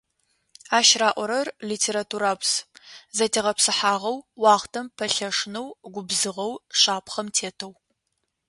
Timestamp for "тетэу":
7.35-7.71